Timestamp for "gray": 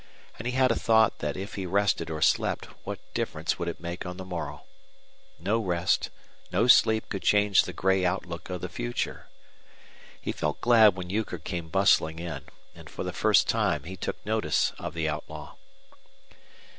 7.71-8.03